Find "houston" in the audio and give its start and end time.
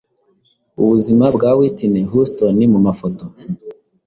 2.11-2.57